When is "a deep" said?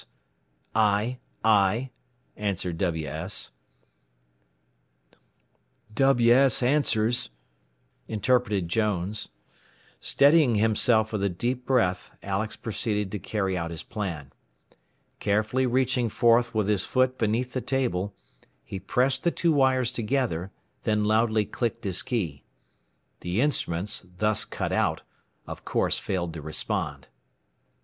11.21-11.67